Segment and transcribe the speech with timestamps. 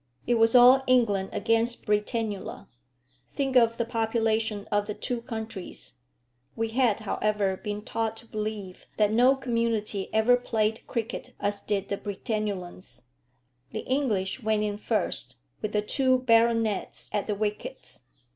[0.25, 2.67] It was all England against Britannula!
[3.29, 5.99] Think of the population of the two countries.
[6.55, 11.89] We had, however, been taught to believe that no community ever played cricket as did
[11.89, 13.03] the Britannulans.
[13.73, 18.05] The English went in first, with the two baronets at the wickets.